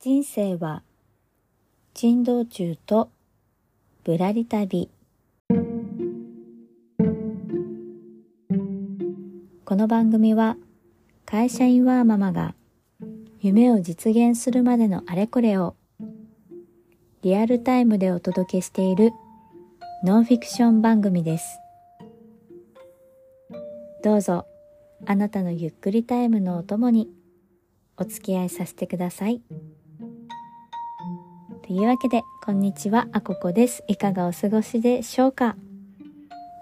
[0.00, 0.84] 人生は
[1.92, 3.10] 珍道中と
[4.04, 4.88] ぶらり旅
[9.64, 10.56] この番組は
[11.26, 12.54] 会社員ワーママが
[13.40, 15.74] 夢を実現するまでのあれこれを
[17.22, 19.10] リアルタイムでお届けしている
[20.04, 21.58] ノンフィクション番組です
[24.04, 24.46] どうぞ
[25.06, 27.10] あなたのゆっくりタイムのお供に
[27.96, 29.42] お付き合いさせてください。
[31.68, 33.84] というわけで、こんにちは、あここです。
[33.88, 35.54] いかがお過ごしでしょうか？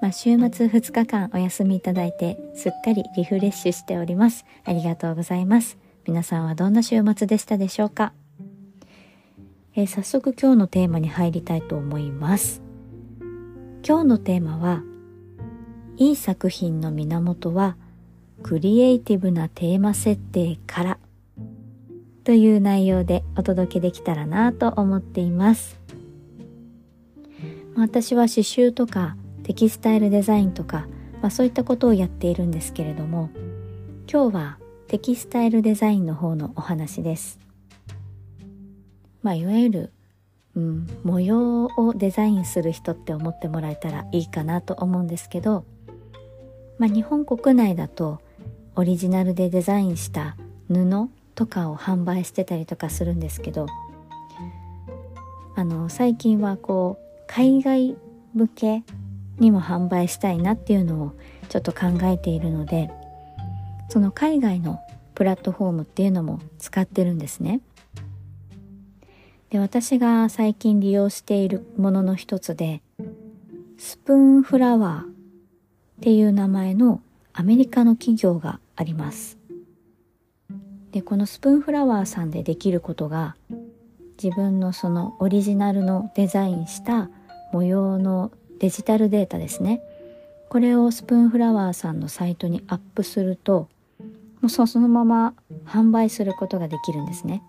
[0.02, 4.44] まあ、週末2日間お休みいただいて、すっかりリフレッシュしております。
[4.64, 5.78] ありがとうございます。
[6.08, 8.14] 皆さんはどんな週末でしたでしょうか？
[9.76, 12.60] えー、早速今日のテーマに入りたいと思います。
[13.86, 14.82] 今日のテーマは、
[15.98, 17.76] いい作品の源は、
[18.42, 20.98] クリエイティブなテーマ設定から
[22.26, 25.78] という内容でお届けできたらなと思っています。
[27.76, 30.88] 私は刺繍とかテキスタイルデザインとか、
[31.22, 33.30] まあ、そういったことをやっているんですけれども
[34.10, 37.38] 今日はテキスタイルデザインの方のお話です。
[39.22, 39.92] まあいわゆる、
[40.56, 45.64] うん、模様をデザインする人って思ってもらえたらいいかなと思うんですけど、
[46.78, 48.20] まあ、日本国内だと
[48.74, 50.36] オリジナルでデザインした
[50.68, 53.66] 布とかを販売してたりとかするんですけど
[55.54, 57.96] あの最近はこう海外
[58.34, 58.82] 向け
[59.38, 61.12] にも販売したいなっていうのを
[61.48, 62.90] ちょっと考えているので
[63.88, 64.80] その海外の
[65.14, 67.60] プラットフォームっていうのも使ってるんですね。
[69.50, 72.82] で私が最近利用しているものの一つで
[73.78, 75.14] スプーンフラワーっ
[76.00, 77.00] ていう名前の
[77.32, 79.38] アメリカの企業があります。
[80.96, 83.36] でこのスプーンフラワーさんでできることが
[84.22, 87.10] 自分のそのオリジナルのデザインした
[87.52, 89.82] 模様のデジタルデータですね。
[90.48, 93.68] これをスプーンフラワーさんのサイトにアップすると
[94.40, 95.34] もうそのまま
[95.66, 97.42] 販売することができるんですね。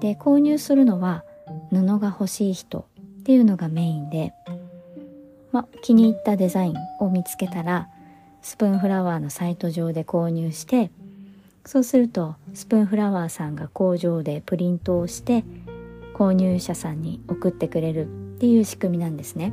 [0.00, 1.22] で購入するのは
[1.70, 2.86] 布が欲しい人
[3.20, 4.32] っていうのがメインで、
[5.52, 7.88] ま、気に入ったデザインを見つけたら
[8.40, 10.90] スプーンフラワーのサイト上で購入して
[11.64, 15.44] そうするとスプーンフラワーさんが工場でプリントをして
[16.14, 18.06] 購入者さんに送ってくれる
[18.36, 19.52] っていう仕組みなんですね。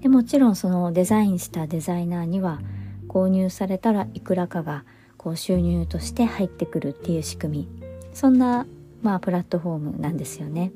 [0.00, 2.60] でもちろんそのデザインしたデザイナーには
[3.08, 4.84] 購入されたらいくらかが
[5.16, 7.68] こう収入として入ってくるっていう仕組み。
[8.12, 8.66] そんな
[9.02, 10.72] まあプラットフォームなんですよね。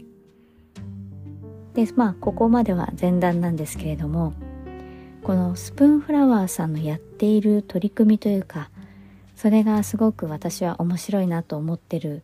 [1.74, 4.34] でまあここまでは前段なんですけれども
[5.22, 8.70] このスプーンフラワーさんのやっている取り組みというか
[9.42, 12.22] それがすごく私は面白いなと思ってる、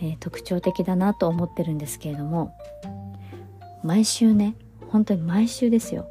[0.00, 2.56] えー、特徴的だなと思ってるんですけれども
[3.84, 4.54] 毎週ね
[4.86, 6.08] 本当に毎週ですよ。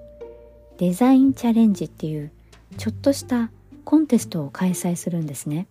[0.78, 2.32] デザインチャレンジっていう
[2.78, 3.50] ちょっとした
[3.84, 5.66] コンテストを開催するんですね。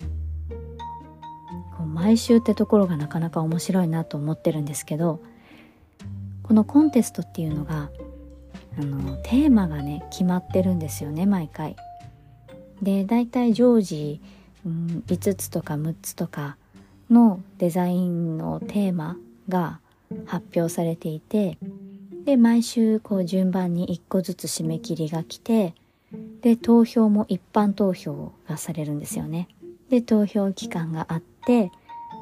[1.86, 5.22] 毎週ってところがなかなか面白いなと思ってるんですけど
[6.42, 7.90] このコンテストっていうのが
[8.80, 11.76] あのテーマがね決まってるんですよね毎回。
[12.82, 14.20] で大体常時
[14.66, 16.56] うん、5つとか6つとか
[17.08, 19.16] のデザインのテーマ
[19.48, 19.78] が
[20.26, 21.56] 発表されていて
[22.24, 25.74] で毎週こう順番に1個ずつ締め切りが来て
[26.42, 29.48] で投票も一般投票がされるんですよね。
[29.88, 31.70] で投票期間があって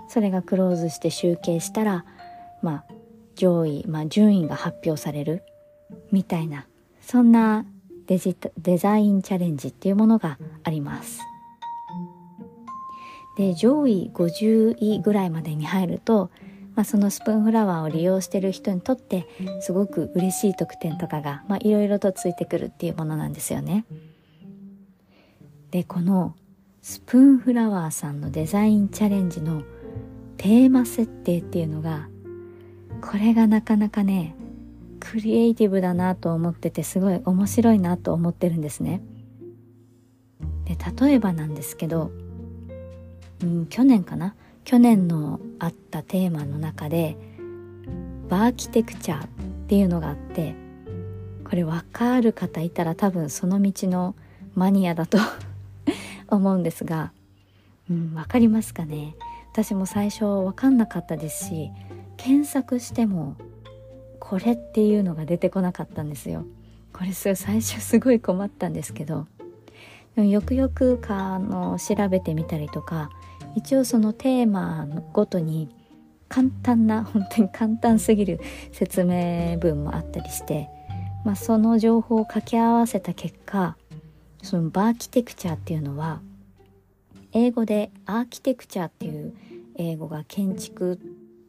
[0.08, 2.04] それがクローズして集計したら
[2.62, 2.84] まあ
[3.36, 5.42] 上位、まあ、順位が発表される
[6.12, 6.66] みたいな
[7.00, 7.64] そんな
[8.06, 11.20] デジデザインチャレンジっていうものがあります。
[13.36, 16.30] で上位50位ぐらいまでに入ると、
[16.74, 19.26] まあ、そのスプーンフラワーを利用してる人にとって
[19.60, 23.84] すごく嬉しい特典とかがいろいろとついてくるっていうものなんですよね。
[25.70, 26.36] でこの
[26.82, 29.62] スプーンフラワーさんのデザインチャレンジの
[30.36, 32.08] テーマ設定っていうのが
[33.00, 34.36] これがなかなかね
[35.00, 39.02] クリエイティブだなと思っててすごい面白いなと思ってるんですね。
[40.64, 40.76] で
[41.06, 42.10] 例えばなんですけど
[43.42, 44.34] うん、去年かな？
[44.64, 47.16] 去年のあったテーマの中で
[48.28, 49.28] バーキテクチャーっ
[49.68, 50.54] ていうのがあって
[51.44, 54.14] これ分かる方いたら多分その道の
[54.54, 55.18] マニアだと
[56.28, 57.12] 思うんですが、
[57.90, 59.14] うん、分かりますかね？
[59.52, 61.70] 私も最初分かんなかったですし
[62.16, 63.36] 検索しても
[64.18, 66.44] これっていうのが出てこなかったんですよ。
[66.92, 69.26] これ最初すごい困ったんですけど
[70.16, 73.10] よくよくかの調べてみたりとか
[73.56, 75.68] 一応そのテーマごとに
[76.28, 78.40] 簡単な本当に簡単すぎる
[78.72, 80.68] 説明文もあったりして、
[81.24, 83.76] まあ、その情報を掛け合わせた結果
[84.42, 86.20] そのバーキテクチャっていうのは
[87.32, 89.34] 英語でアーキテクチャっていう
[89.76, 90.98] 英語が建築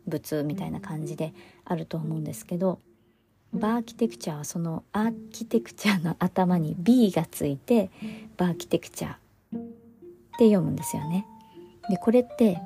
[0.08, 1.34] 物みたいな感じで
[1.66, 2.80] あると思うんですけど
[3.54, 7.90] バーキテクチャはそのアーキテクチャの頭に B がついて
[8.38, 9.18] バーキテクチャっ
[10.38, 11.26] て読むんですよね。
[11.90, 12.60] でこれって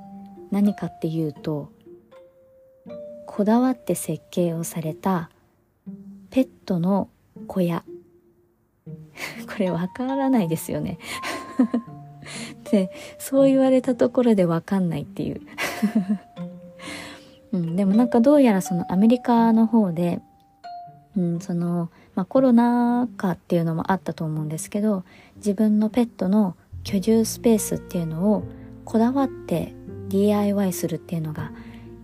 [0.52, 1.72] 何かっていうと
[3.26, 5.30] こだわって設計をされた
[6.32, 7.10] ペットの
[7.48, 7.84] 小屋。
[9.48, 10.98] これわからないですよね。
[12.72, 15.42] でそう言われたところでわかんないっていう。
[17.52, 20.22] うん、でもなんかどうやらそのアメリカの方で、
[21.18, 25.04] うん、その、まあ、コロナ禍っていうのもあったと思うんですけど
[25.38, 28.44] 自分のペットの居住スペースっていうのを
[28.90, 29.76] こだわって
[30.08, 31.52] DIY するっていうのが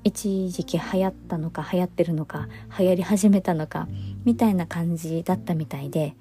[0.04, 2.48] 一時期流行ったのか流行ってるのか
[2.78, 3.88] 流行り始めたのか
[4.24, 6.14] みたいな感じだったみたいで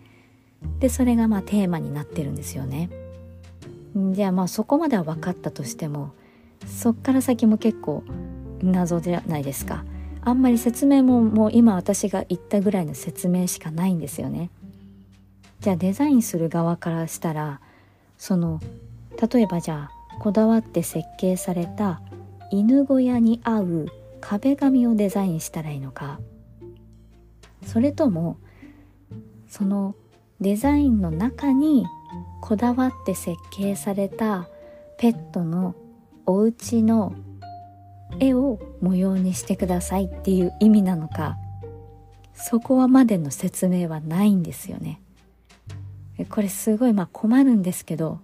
[0.81, 2.88] でそれがまあテーマになってるんですよね。
[4.12, 6.12] じゃあまあそこまでは分かったとしても
[6.66, 8.02] そっから先も結構
[8.62, 9.84] 謎じゃないですか
[10.22, 14.50] あんまり説明ももう今私が言ったぐらいの説明しかないんですよね
[15.61, 17.61] じゃあデザインする側からしたら
[18.19, 18.61] その
[19.32, 22.00] 例えばじゃあこだわって設計された
[22.50, 23.87] 犬小屋に合う
[24.20, 26.20] 壁紙をデザインしたらいいのか。
[27.66, 28.37] それとも
[29.49, 29.94] その
[30.40, 31.87] デザインの中に
[32.43, 34.49] こだわって設計された
[34.99, 35.75] ペットの
[36.26, 37.14] お家の
[38.20, 41.37] 絵を模様にしてくださいっていう意味なのか。
[42.34, 45.00] そこはまでの説明はないんですよね。
[46.28, 48.20] これすごいまあ困るんですけど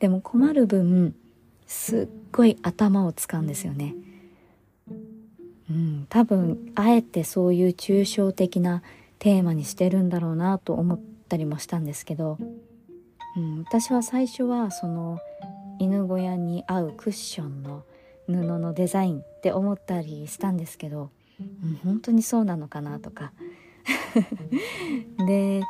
[0.00, 1.14] でも困る分
[1.66, 3.94] すっごい頭を使うんですよね。
[5.70, 8.82] うん多分あえてそういう抽象的な
[9.20, 12.38] テーマにしてるんだろうなと思ったりもしたんですけど、
[13.36, 15.20] うん、私は最初はその
[15.78, 17.84] 犬小屋に合うクッションの
[18.26, 23.32] 布のデザインって思ったりしたんですけど、うん、本当にそうなのかなとか。
[25.26, 25.62] で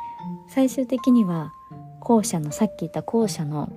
[0.49, 1.53] 最終的には
[1.99, 3.71] 校舎のさっき言った校舎の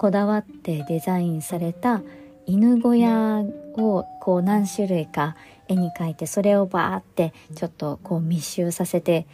[0.00, 2.00] こだわってデザインされた
[2.46, 3.44] 犬小屋
[3.76, 5.36] をこう何種類か
[5.68, 9.26] 絵に描いてそれをバーってちょっとこう密集させて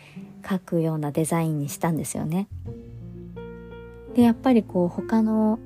[0.43, 2.49] 描くようなデザインにしたんですよね。
[4.17, 5.61] でやっぱりこう他の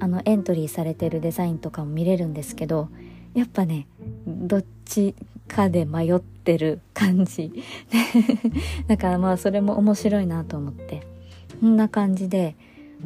[0.00, 2.88] あのエントリーされてるデザインとかも見れるんですけど
[3.34, 3.86] やっぱね
[4.26, 5.14] どっち
[5.46, 7.52] かで迷ってる感じ
[8.88, 11.06] だからまあそれも面白いなと思って
[11.60, 12.56] こんな感じで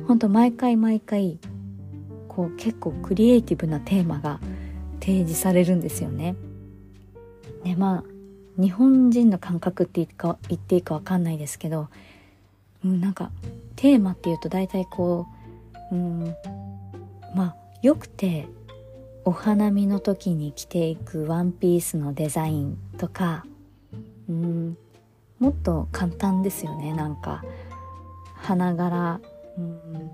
[0.07, 1.39] ほんと毎回毎回
[2.29, 4.41] こう結構クリエイティブなテーマが
[5.01, 6.37] 提示されるんですよね。
[7.63, 8.05] でまあ
[8.61, 11.89] 日本人の感覚って言っていいか分かんないですけど、
[12.85, 13.31] うん、なんか
[13.77, 15.27] テーマっていうと大体こ
[15.91, 16.37] う、うん、
[17.35, 18.47] まあよくて
[19.25, 23.45] お花見の時に着ていくワンピースのデザインとか
[24.29, 24.77] うん
[25.39, 27.43] もっと簡単ですよねなんか
[28.35, 29.21] 花柄
[29.59, 30.11] うん。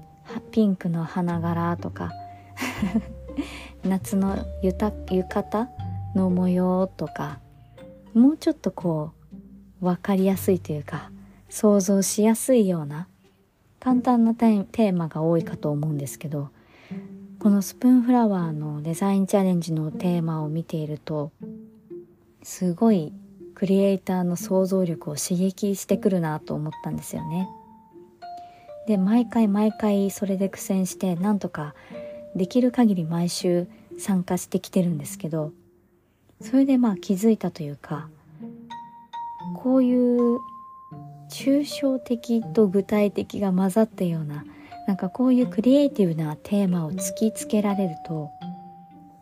[0.51, 2.13] ピンクの花柄とか。
[3.85, 5.69] 夏のゆた浴衣
[6.15, 7.41] の模様とか。
[8.15, 9.13] もうちょっとこ
[9.81, 11.11] う分かりやすいというか
[11.49, 13.07] 想像しやすいような
[13.79, 16.51] 簡単なテーマが多いかと思うんですけど
[17.39, 21.33] このスプーンフラワーのデザインチャレンジのテーマを見ていると
[22.43, 23.13] すごい
[23.55, 27.49] クリエイターの想像力を刺激してくるなと思ったんですよね。
[28.91, 31.77] で毎回毎回それで苦戦してなんとか
[32.35, 33.69] できる限り毎週
[34.01, 35.53] 参加してきてるんですけど
[36.41, 38.09] それでまあ気づいたというか
[39.55, 40.39] こういう
[41.31, 44.45] 抽象的と具体的が混ざったような
[44.89, 48.29] なんかこういうクリエイティブなテーマを突きつけられると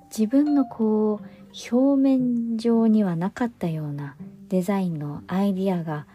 [0.08, 4.16] 自分のこう表面上にはなかったような
[4.48, 6.06] デザインのアイディアが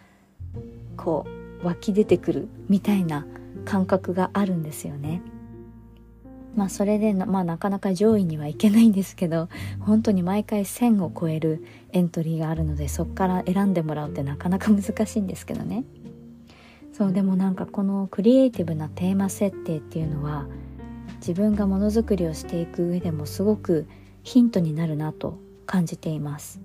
[0.98, 1.28] こ
[1.62, 3.28] う湧き出てくるみたいな
[3.66, 5.22] 感覚があるんですよね。
[6.56, 15.84] まあそれでまあなかなか上位にはいけないんですけど本当に毎回1000を超えるエントリーがあるのでそこから選んでもらうってなかなか難しいんですけどね。
[16.92, 20.46] そうでもなんかこのクリエイティブなテーマ設定っていうのは
[21.18, 23.88] 自分がものづくりをしていく上でもすごく
[24.22, 26.62] ヒントになるなと感じています。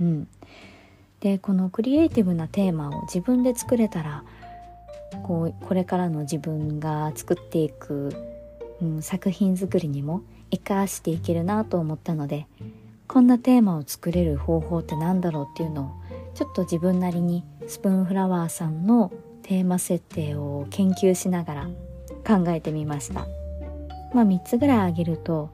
[0.00, 0.28] うん、
[1.20, 4.24] でこのクリエイティブなテーマを自分で作れたら
[5.22, 8.30] こうこれからの自分が作っていく
[8.82, 12.46] うん、作品作りにも生かしていけるなと思ったので
[13.06, 15.90] こんなテーマを作れる方法って何だろうっていうのを
[16.34, 19.12] ちょっと自分なりにスプーンフラワーさんの
[19.42, 21.70] テーマ設定を研究しながら
[22.26, 23.26] 考えてみました。
[24.14, 25.50] まあ3つぐらい挙げると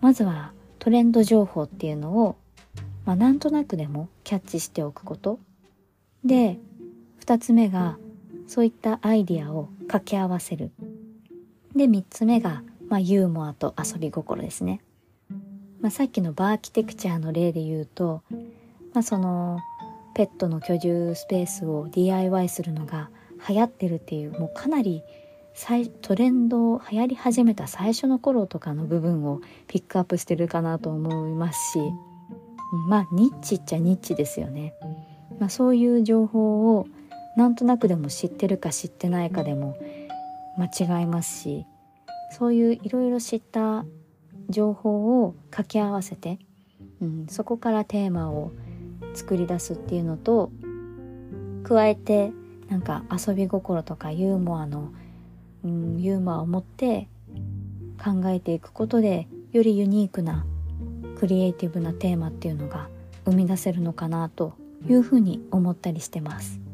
[0.00, 2.36] まずはトレンド情報っていうのを、
[3.04, 5.38] まあ、なんとなくでもキャッチしておくこと。
[6.24, 6.58] で
[7.24, 7.98] 2つ目が
[8.48, 10.72] そういったアイディアを掛け合わせる。
[11.76, 14.80] で3つ目が、まあ、ユーモアと遊び心ですね、
[15.80, 18.22] まあ、さっきのバーキテクチャーの例で言うと、
[18.94, 19.60] まあ、その
[20.14, 23.10] ペットの居住スペースを DIY するのが
[23.48, 25.04] 流行ってるっていうもうかなり
[26.02, 31.78] トレンドを流行り始めた最初の頃とかの部分をピックアップしてるかなと思いますし
[32.88, 34.74] まあニッチっちゃニッチですよね、
[35.38, 36.86] まあ、そういう情報を
[37.38, 39.78] なんとなくでも知ってるか知ってないかでも
[40.58, 41.66] 間違いますし
[42.36, 43.84] そういういろいろ知った
[44.48, 46.40] 情報を掛け合わせて、
[47.00, 48.50] うん、そこからテーマを
[49.14, 50.50] 作り出すっていうのと
[51.62, 52.32] 加えて
[52.68, 54.92] なんか遊び心とかユーモアの
[55.64, 57.08] うん、ユーモアを持って
[58.02, 60.44] 考えていくことでよりユニークな
[61.18, 62.88] クリエイティブなテーマっていうのが
[63.24, 64.54] 生み出せるのかなと
[64.88, 66.67] いうふうに思ったりしてます。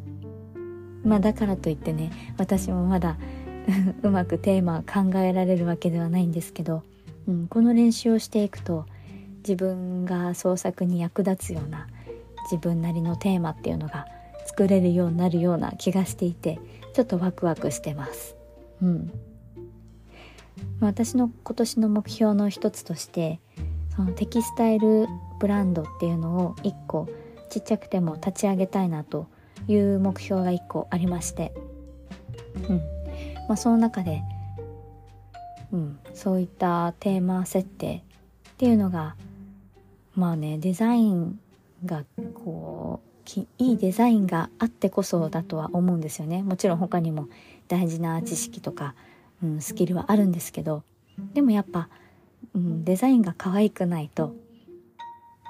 [1.05, 3.17] まあだからといってね私もまだ
[4.03, 6.83] うまくテーマ考えられるわけではないんですけど、
[7.29, 8.87] うん、この練習をしていくと
[9.39, 11.87] 自分が創作に役立つような
[12.45, 14.07] 自分なりのテーマっていうのが
[14.47, 16.59] 作れるようになるような気がしていて
[16.93, 18.37] ちょっとワクワクしてます。
[18.83, 19.13] うん、
[20.81, 23.41] 私の今年の目標の一つとして
[23.97, 25.07] そのテキスタイル
[25.41, 27.09] ブランドっていうのを一個
[27.51, 29.27] ちっちゃくても立ち上げたいなと
[29.69, 31.53] いう目標が一個ありまして、
[32.69, 32.77] うん。
[33.49, 34.23] まあ、その中で、
[35.73, 38.03] うん、そういったテーマ設定
[38.51, 39.17] っていうのが
[40.15, 41.39] まあねデザイン
[41.85, 42.05] が
[42.35, 46.43] こういいデザインがあってこそだとは思うんですよね。
[46.43, 47.29] もちろん他にも
[47.69, 48.95] 大事な知識とか、
[49.43, 50.83] うん、スキルはあるんですけど。
[51.33, 51.89] でもやっぱ、
[52.55, 54.35] うん、デザインが可愛くないと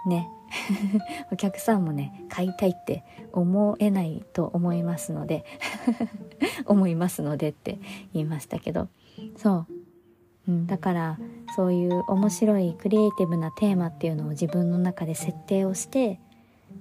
[0.07, 0.29] ね
[1.33, 5.45] お客さんもね買いたいって思えないと思いますので
[6.67, 7.79] 思いますのでって
[8.13, 8.89] 言いましたけど。
[9.37, 9.67] そ
[10.49, 11.19] う、うん、だから
[11.55, 16.19] そういう面白いクリエイティブなテーマっていうのを自分の中で設定をして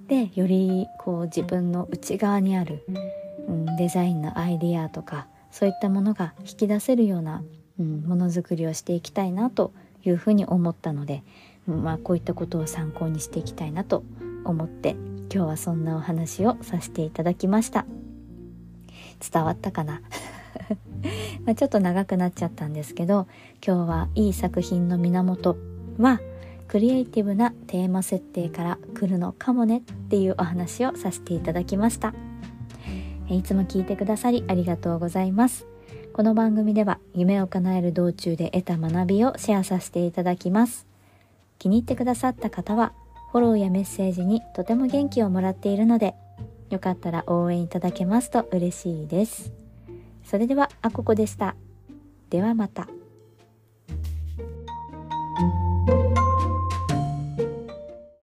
[0.08, 2.84] でよりこう自分の内側にある
[3.48, 7.42] うん、デザインのアイディアとかそういったものが引き出せるような、
[7.78, 9.72] うん、ものづくりをしていきたいなと
[10.04, 11.22] いうふうに思ったので、
[11.66, 14.04] まあ、こういったことを参考にしていきたいなと
[14.44, 14.96] 思って
[15.32, 17.86] 今日はそんなお話をさせていただきました
[19.32, 20.02] 伝わったかな？
[21.44, 23.26] まあちょっと長くなっちゃったんですけど
[23.66, 25.56] 今日はいい作品の源
[25.98, 26.20] は
[26.68, 32.14] クリエイティブなテーマ設定から来るのかもねっていうお話をさせていただきました。
[33.28, 35.66] いつも聞いてくださりありがとうございます。
[36.12, 40.93] この番組では夢を叶える道中で得た学びをシェアさせていただきます。
[41.58, 42.92] 気に入ってくださった方は
[43.32, 46.14] フォローやメッセージにとても元気をもらっているので
[46.70, 49.52] よかったら応援いただけますと嬉しいです。
[50.24, 51.54] それではあここでした。
[52.30, 52.88] ではまた。